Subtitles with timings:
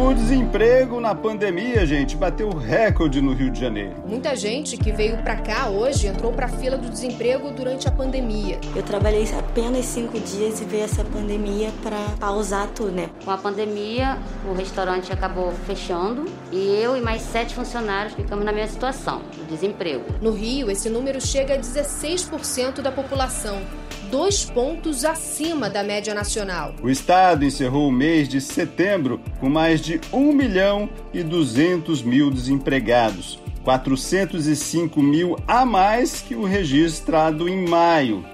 [0.00, 3.96] O desemprego na pandemia, gente, bateu recorde no Rio de Janeiro.
[4.06, 7.90] Muita gente que veio para cá hoje entrou para a fila do desemprego durante a
[7.90, 8.60] pandemia.
[8.76, 13.10] Eu trabalhei apenas cinco dias e veio essa pandemia para pausar tudo, né?
[13.24, 14.16] Com a pandemia,
[14.48, 20.04] o restaurante acabou fechando e eu e mais sete funcionários ficamos na mesma situação, desemprego.
[20.22, 23.60] No Rio, esse número chega a 16% da população
[24.10, 26.74] dois pontos acima da média nacional.
[26.82, 32.30] O estado encerrou o mês de setembro com mais de 1 milhão e 200 mil
[32.30, 38.24] desempregados, 405 mil a mais que o registrado em maio.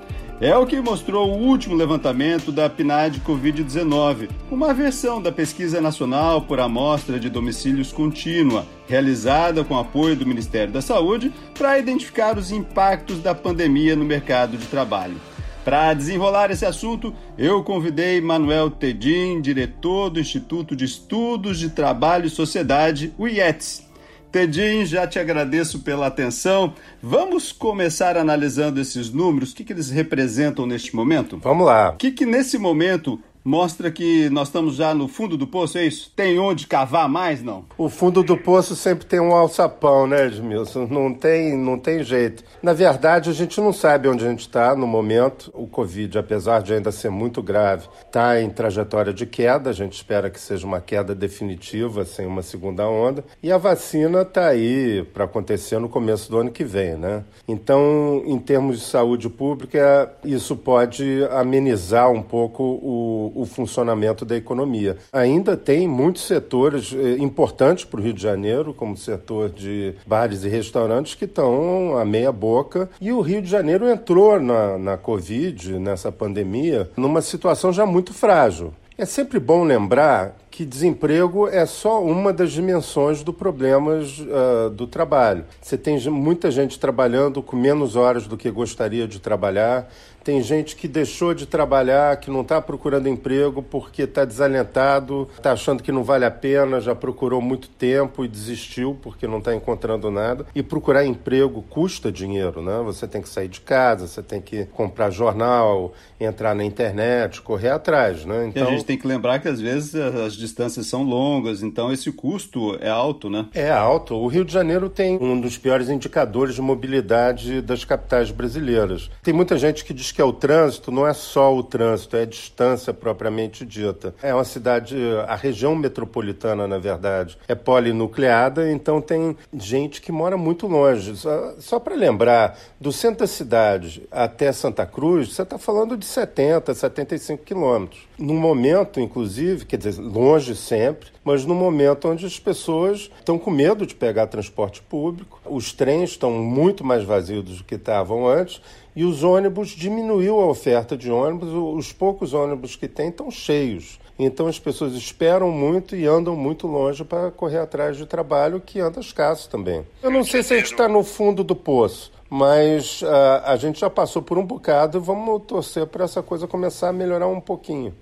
[0.41, 6.43] É o que mostrou o último levantamento da PNAD Covid-19, uma versão da Pesquisa Nacional
[6.43, 12.51] por Amostra de Domicílios Contínua, realizada com apoio do Ministério da Saúde para identificar os
[12.51, 15.17] impactos da pandemia no mercado de trabalho.
[15.65, 22.27] Para desenrolar esse assunto, eu convidei Manuel Tedim, diretor do Instituto de Estudos de Trabalho
[22.27, 23.89] e Sociedade, o IETS.
[24.31, 26.75] Tedim, já te agradeço pela atenção.
[27.03, 31.39] Vamos começar analisando esses números, o que, que eles representam neste momento?
[31.39, 31.91] Vamos lá.
[31.91, 35.85] O que, que nesse momento mostra que nós estamos já no fundo do poço, é
[35.85, 36.11] isso?
[36.17, 37.67] Tem onde cavar mais, não?
[37.77, 40.87] O fundo do poço sempre tem um alçapão, né, Edmilson?
[40.91, 42.43] Não tem, não tem jeito.
[42.63, 45.51] Na verdade, a gente não sabe onde a gente está no momento.
[45.53, 49.69] O Covid, apesar de ainda ser muito grave, está em trajetória de queda.
[49.69, 53.23] A gente espera que seja uma queda definitiva, sem uma segunda onda.
[53.43, 57.23] E a vacina está aí para acontecer no começo do ano que vem, né?
[57.47, 64.37] Então, em termos de saúde pública, isso pode amenizar um pouco o o funcionamento da
[64.37, 64.97] economia.
[65.13, 69.95] Ainda tem muitos setores eh, importantes para o Rio de Janeiro, como o setor de
[70.07, 72.89] bares e restaurantes, que estão a meia boca.
[73.01, 78.13] E o Rio de Janeiro entrou na, na Covid, nessa pandemia, numa situação já muito
[78.13, 78.73] frágil.
[78.97, 84.87] É sempre bom lembrar que desemprego é só uma das dimensões do problemas uh, do
[84.87, 85.45] trabalho.
[85.61, 89.91] Você tem muita gente trabalhando com menos horas do que gostaria de trabalhar,
[90.25, 95.53] tem gente que deixou de trabalhar, que não está procurando emprego porque está desalentado, está
[95.53, 99.55] achando que não vale a pena, já procurou muito tempo e desistiu porque não está
[99.55, 100.47] encontrando nada.
[100.55, 102.81] E procurar emprego custa dinheiro, né?
[102.85, 107.71] Você tem que sair de casa, você tem que comprar jornal, entrar na internet, correr
[107.71, 108.47] atrás, né?
[108.49, 108.65] Então...
[108.65, 112.11] E a gente tem que lembrar que às vezes as distâncias são longas, então esse
[112.11, 113.47] custo é alto, né?
[113.53, 114.15] É alto.
[114.15, 119.11] O Rio de Janeiro tem um dos piores indicadores de mobilidade das capitais brasileiras.
[119.23, 122.23] Tem muita gente que diz que é o trânsito, não é só o trânsito, é
[122.23, 124.15] a distância propriamente dita.
[124.23, 130.37] É uma cidade, a região metropolitana, na verdade, é polinucleada, então tem gente que mora
[130.37, 131.17] muito longe.
[131.17, 136.07] Só, só para lembrar, do centro da cidade até Santa Cruz, você está falando de
[136.07, 138.01] 70, 75 quilômetros.
[138.19, 143.51] Num momento, inclusive, quer dizer, longe sempre, mas no momento onde as pessoas estão com
[143.51, 148.61] medo de pegar transporte público, os trens estão muito mais vazios do que estavam antes
[148.95, 153.99] e os ônibus diminuiu a oferta de ônibus, os poucos ônibus que tem estão cheios.
[154.19, 158.79] Então as pessoas esperam muito e andam muito longe para correr atrás de trabalho que
[158.79, 159.85] anda escasso também.
[160.01, 163.07] Eu não sei se a gente está no fundo do poço, mas uh,
[163.45, 166.93] a gente já passou por um bocado e vamos torcer para essa coisa começar a
[166.93, 167.95] melhorar um pouquinho.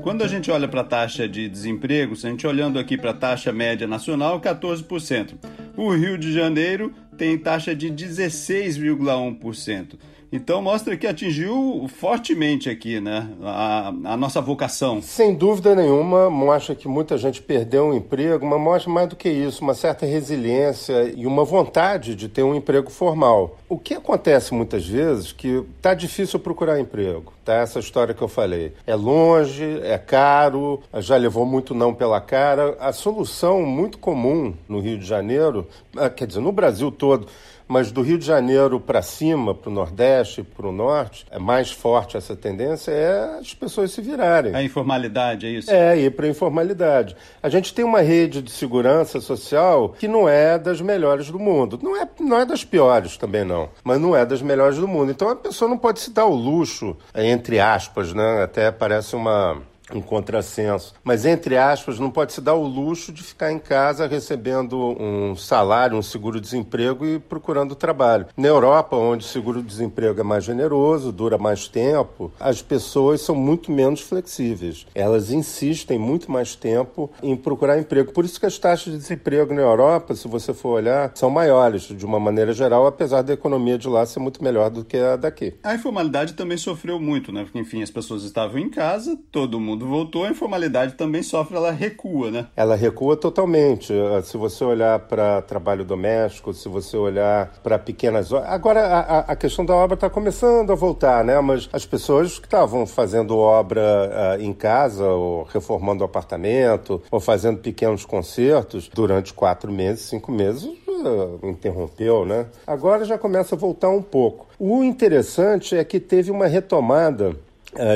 [0.00, 3.10] Quando a gente olha para a taxa de desemprego, se a gente olhando aqui para
[3.10, 5.34] a taxa média nacional, 14%.
[5.76, 9.98] O Rio de Janeiro tem taxa de 16,1%.
[10.30, 13.28] Então mostra que atingiu fortemente aqui, né?
[13.42, 15.00] A, a, nossa vocação.
[15.00, 19.28] Sem dúvida nenhuma, mostra que muita gente perdeu um emprego, mas mostra mais do que
[19.28, 23.56] isso, uma certa resiliência e uma vontade de ter um emprego formal.
[23.68, 27.54] O que acontece muitas vezes que tá difícil procurar emprego, tá?
[27.54, 28.74] Essa história que eu falei.
[28.86, 32.76] É longe, é caro, já levou muito não pela cara.
[32.80, 35.66] A solução muito comum no Rio de Janeiro,
[35.96, 37.28] ah, quer dizer, no Brasil todo,
[37.68, 41.70] mas do Rio de Janeiro para cima, para o Nordeste, para o Norte, é mais
[41.70, 44.54] forte essa tendência é as pessoas se virarem.
[44.54, 45.70] A informalidade, é isso?
[45.70, 47.14] É, ir para a informalidade.
[47.42, 51.78] A gente tem uma rede de segurança social que não é das melhores do mundo.
[51.82, 55.10] Não é, não é das piores também, não, mas não é das melhores do mundo.
[55.10, 58.42] Então a pessoa não pode se dar o luxo, entre aspas, né?
[58.42, 59.60] Até parece uma
[59.94, 60.94] um contrassenso.
[61.02, 65.34] Mas, entre aspas, não pode se dar o luxo de ficar em casa recebendo um
[65.34, 68.26] salário, um seguro-desemprego e procurando trabalho.
[68.36, 73.70] Na Europa, onde o seguro-desemprego é mais generoso, dura mais tempo, as pessoas são muito
[73.72, 74.86] menos flexíveis.
[74.94, 78.12] Elas insistem muito mais tempo em procurar emprego.
[78.12, 81.82] Por isso que as taxas de desemprego na Europa, se você for olhar, são maiores,
[81.82, 85.16] de uma maneira geral, apesar da economia de lá ser muito melhor do que a
[85.16, 85.54] daqui.
[85.62, 87.44] A informalidade também sofreu muito, né?
[87.44, 91.70] Porque, enfim, as pessoas estavam em casa, todo mundo voltou, a informalidade também sofre, ela
[91.70, 92.46] recua, né?
[92.56, 93.92] Ela recua totalmente.
[93.92, 99.36] Ah, se você olhar para trabalho doméstico, se você olhar para pequenas Agora, a, a
[99.36, 101.40] questão da obra está começando a voltar, né?
[101.40, 107.20] Mas as pessoas que estavam fazendo obra uh, em casa, ou reformando o apartamento, ou
[107.20, 112.46] fazendo pequenos concertos durante quatro meses, cinco meses, uh, interrompeu, né?
[112.66, 114.46] Agora já começa a voltar um pouco.
[114.58, 117.36] O interessante é que teve uma retomada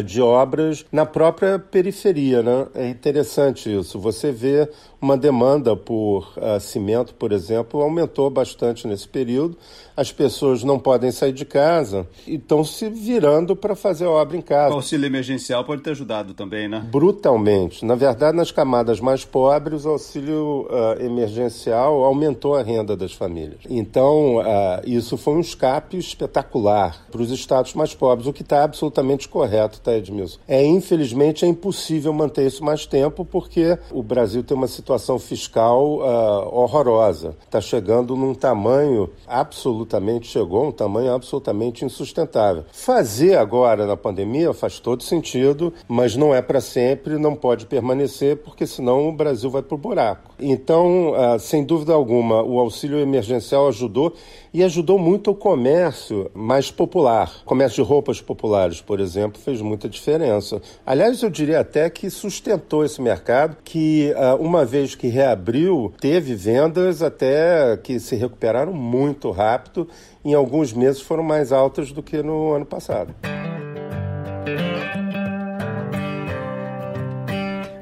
[0.05, 2.67] de obras na própria periferia, né?
[2.75, 3.99] É interessante isso.
[3.99, 4.69] Você vê
[5.03, 9.59] uma demanda por uh, cimento, por exemplo, aumentou bastante nesse período.
[9.97, 14.41] As pessoas não podem sair de casa e estão se virando para fazer obra em
[14.41, 14.73] casa.
[14.73, 16.87] O auxílio emergencial pode ter ajudado também, né?
[16.89, 17.85] Brutalmente.
[17.85, 23.61] Na verdade, nas camadas mais pobres, o auxílio uh, emergencial aumentou a renda das famílias.
[23.69, 24.43] Então, uh,
[24.87, 29.72] isso foi um escape espetacular para os estados mais pobres, o que está absolutamente correto,
[29.81, 30.39] tá, Edmilson?
[30.47, 35.99] É, infelizmente, é impossível manter isso mais tempo, porque o Brasil tem uma situação fiscal
[35.99, 37.37] uh, horrorosa.
[37.45, 42.65] Está chegando num tamanho absolutamente, chegou um tamanho absolutamente insustentável.
[42.73, 48.37] Fazer agora na pandemia faz todo sentido, mas não é para sempre, não pode permanecer,
[48.39, 50.31] porque senão o Brasil vai para o buraco.
[50.39, 54.15] Então, uh, sem dúvida alguma, o auxílio emergencial ajudou
[54.53, 57.33] e ajudou muito o comércio mais popular.
[57.43, 60.61] O comércio de roupas populares, por exemplo, fez muita diferença.
[60.85, 66.35] Aliás, eu diria até que sustentou esse mercado, que uh, uma vez que reabriu, teve
[66.35, 69.89] vendas até que se recuperaram muito rápido.
[70.25, 73.15] Em alguns meses foram mais altas do que no ano passado.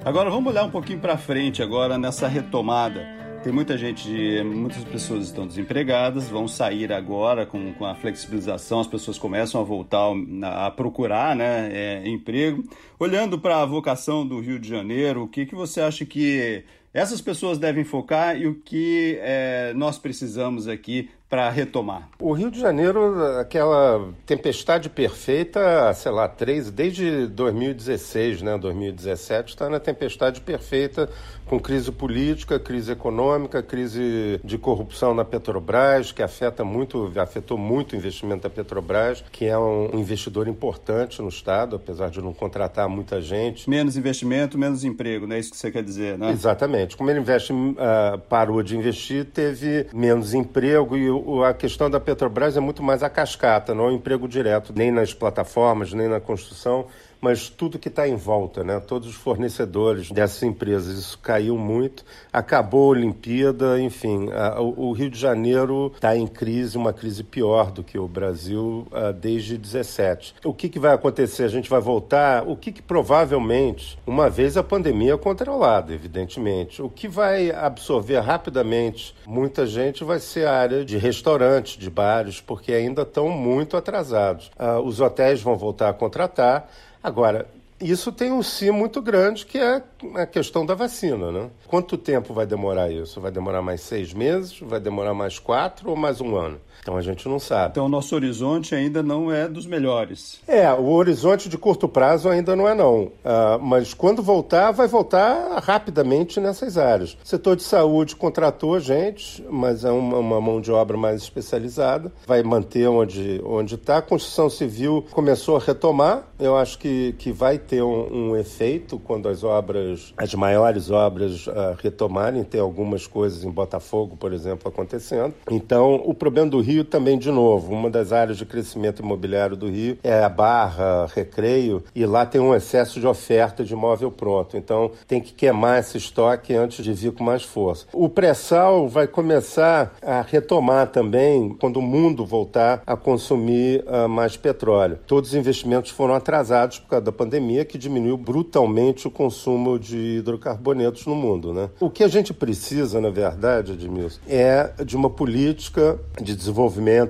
[0.04, 3.19] Agora vamos olhar um pouquinho para frente agora nessa retomada.
[3.42, 4.10] Tem muita gente,
[4.44, 9.64] muitas pessoas estão desempregadas, vão sair agora com, com a flexibilização, as pessoas começam a
[9.64, 12.62] voltar a procurar né, é, emprego.
[12.98, 17.22] Olhando para a vocação do Rio de Janeiro, o que, que você acha que essas
[17.22, 22.08] pessoas devem focar e o que é, nós precisamos aqui para retomar?
[22.18, 29.70] O Rio de Janeiro, aquela tempestade perfeita, sei lá, três, desde 2016, né, 2017, está
[29.70, 31.08] na tempestade perfeita,
[31.46, 37.92] com crise política, crise econômica, crise de corrupção na Petrobras, que afeta muito, afetou muito
[37.92, 42.88] o investimento da Petrobras, que é um investidor importante no Estado, apesar de não contratar
[42.88, 43.68] muita gente.
[43.68, 46.30] Menos investimento, menos emprego, não é isso que você quer dizer, né?
[46.30, 46.96] Exatamente.
[46.96, 52.56] Como ele investe, uh, parou de investir, teve menos emprego e a questão da Petrobras
[52.56, 56.20] é muito mais a cascata, não é o emprego direto, nem nas plataformas, nem na
[56.20, 56.86] construção
[57.20, 58.80] mas tudo que está em volta, né?
[58.80, 62.04] todos os fornecedores dessas empresas, isso caiu muito.
[62.32, 67.70] Acabou a Olimpíada, enfim, a, o, Rio de Janeiro está em crise, uma crise pior
[67.70, 70.34] do que o Brasil a, desde 17.
[70.44, 71.44] O que, que vai acontecer?
[71.44, 72.46] A gente vai voltar?
[72.48, 79.14] O que, que provavelmente, uma vez a pandemia controlada, evidentemente, o que vai absorver rapidamente
[79.26, 84.50] muita gente vai ser a área de restaurantes, de bares, porque ainda estão muito atrasados.
[84.58, 86.68] Ah, os hotéis vão voltar a contratar.
[87.02, 87.48] Agora,
[87.80, 89.82] isso tem um si muito grande, que é
[90.16, 91.50] a questão da vacina, né?
[91.66, 93.20] Quanto tempo vai demorar isso?
[93.20, 94.58] Vai demorar mais seis meses?
[94.60, 96.60] Vai demorar mais quatro ou mais um ano?
[96.80, 97.72] Então a gente não sabe.
[97.72, 100.40] Então o nosso horizonte ainda não é dos melhores.
[100.46, 103.04] É, o horizonte de curto prazo ainda não é não.
[103.04, 107.16] Uh, mas quando voltar, vai voltar rapidamente nessas áreas.
[107.22, 112.12] O setor de saúde contratou gente, mas é uma, uma mão de obra mais especializada.
[112.26, 113.98] Vai manter onde onde está.
[113.98, 116.24] A construção civil começou a retomar.
[116.38, 121.46] Eu acho que, que vai ter um, um efeito quando as obras, as maiores obras
[121.46, 122.42] uh, retomarem.
[122.44, 125.34] Tem algumas coisas em Botafogo, por exemplo, acontecendo.
[125.50, 129.68] Então o problema do Rio também, de novo, uma das áreas de crescimento imobiliário do
[129.68, 134.56] Rio é a Barra, Recreio, e lá tem um excesso de oferta de imóvel pronto.
[134.56, 137.86] Então, tem que queimar esse estoque antes de vir com mais força.
[137.92, 144.36] O pré-sal vai começar a retomar também quando o mundo voltar a consumir uh, mais
[144.36, 144.98] petróleo.
[145.06, 149.78] Todos os investimentos foram atrasados por causa da pandemia, pandemia que diminuiu brutalmente o consumo
[149.78, 151.52] de hidrocarbonetos no mundo.
[151.52, 151.70] Né?
[151.80, 156.59] O que a gente precisa, na verdade, Edmilson, é de uma política de desenvolvimento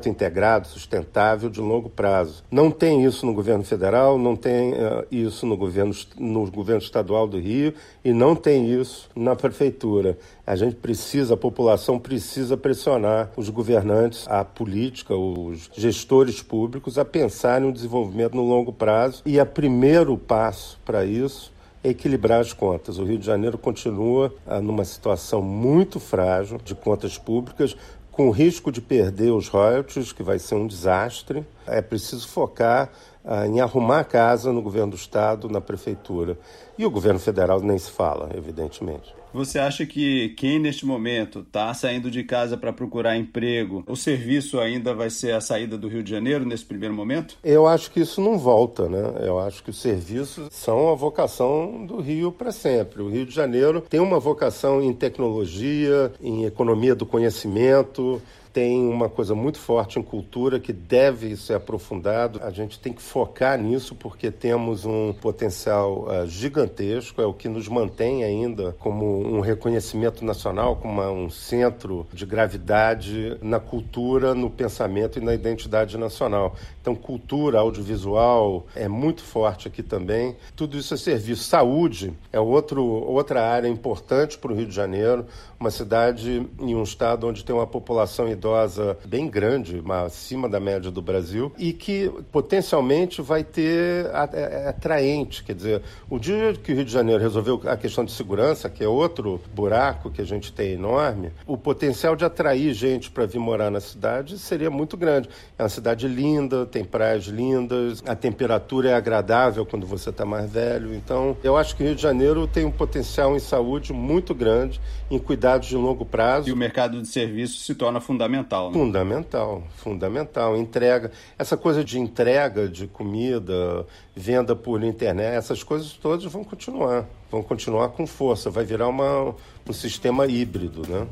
[0.09, 2.45] integrado, sustentável, de longo prazo.
[2.51, 7.27] Não tem isso no governo federal, não tem uh, isso no governo, no governo estadual
[7.27, 10.19] do Rio e não tem isso na prefeitura.
[10.47, 17.05] A gente precisa, a população precisa pressionar os governantes, a política, os gestores públicos a
[17.05, 21.53] pensarem no desenvolvimento no longo prazo e o primeiro passo para isso
[21.83, 22.99] é equilibrar as contas.
[22.99, 27.75] O Rio de Janeiro continua ah, numa situação muito frágil de contas públicas,
[28.21, 31.43] com o risco de perder os royalties, que vai ser um desastre.
[31.67, 32.91] É preciso focar
[33.25, 36.39] ah, em arrumar a casa no governo do Estado, na prefeitura.
[36.77, 39.20] E o governo federal nem se fala, evidentemente.
[39.33, 44.59] Você acha que quem neste momento está saindo de casa para procurar emprego, o serviço
[44.59, 47.37] ainda vai ser a saída do Rio de Janeiro nesse primeiro momento?
[47.45, 49.21] Eu acho que isso não volta, né?
[49.23, 53.03] Eu acho que os serviços são a vocação do Rio para sempre.
[53.03, 58.21] O Rio de Janeiro tem uma vocação em tecnologia, em economia do conhecimento,
[58.53, 62.41] tem uma coisa muito forte em cultura que deve ser aprofundado.
[62.43, 67.49] A gente tem que focar nisso porque temos um potencial uh, gigantesco, é o que
[67.49, 74.51] nos mantém ainda como um reconhecimento nacional, como um centro de gravidade na cultura, no
[74.51, 76.55] pensamento e na identidade nacional.
[76.81, 80.37] Então, cultura, audiovisual é muito forte aqui também.
[80.57, 81.45] Tudo isso é serviço.
[81.45, 85.27] Saúde é outro, outra área importante para o Rio de Janeiro,
[85.59, 90.91] uma cidade e um estado onde tem uma população idosa bem grande, acima da média
[90.91, 95.45] do Brasil, e que potencialmente vai ter é, é atraente.
[95.45, 98.83] Quer dizer, o dia que o Rio de Janeiro resolveu a questão de segurança, que
[98.83, 103.39] é outro buraco que a gente tem enorme, o potencial de atrair gente para vir
[103.39, 105.29] morar na cidade seria muito grande.
[105.59, 110.51] É uma cidade linda, tem praias lindas, a temperatura é agradável quando você está mais
[110.51, 110.95] velho.
[110.95, 114.81] Então, eu acho que o Rio de Janeiro tem um potencial em saúde muito grande,
[115.11, 116.49] em cuidados de longo prazo.
[116.49, 118.30] E o mercado de serviços se torna fundamental.
[118.69, 118.75] Né?
[118.75, 120.57] Fundamental, fundamental.
[120.57, 127.07] Entrega, essa coisa de entrega de comida, venda por internet, essas coisas todas vão continuar,
[127.31, 128.51] vão continuar com força.
[128.51, 129.35] Vai virar uma,
[129.69, 131.07] um sistema híbrido, né?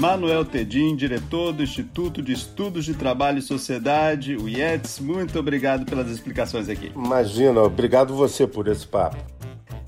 [0.00, 5.84] Manuel Tedim, diretor do Instituto de Estudos de Trabalho e Sociedade, o IETS, muito obrigado
[5.84, 6.90] pelas explicações aqui.
[6.96, 9.18] Imagina, obrigado você por esse papo.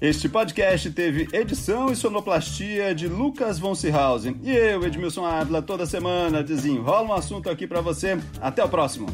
[0.03, 4.35] Este podcast teve edição e sonoplastia de Lucas von Seehausen.
[4.43, 8.19] E eu, Edmilson Ávila, toda semana desenrola um assunto aqui para você.
[8.41, 9.07] Até o próximo.